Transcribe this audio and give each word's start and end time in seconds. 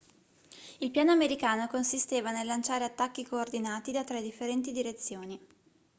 il 0.79 0.89
piano 0.89 1.11
americano 1.11 1.67
consisteva 1.67 2.31
nel 2.31 2.47
lanciare 2.47 2.83
attacchi 2.83 3.23
coordinati 3.23 3.91
da 3.91 4.03
tre 4.03 4.19
differenti 4.23 4.71
direzioni 4.71 5.39